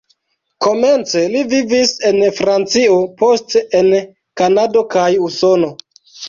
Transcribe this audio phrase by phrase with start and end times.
[0.65, 3.93] Komence li vivis en Francio, poste en
[4.43, 5.71] Kanado kaj Usono.